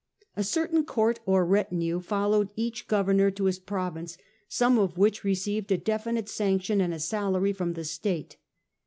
[0.35, 4.17] A certain court or retinue followed each governor to his province,
[4.49, 8.37] some of which received a definite sanction and a salary from the state.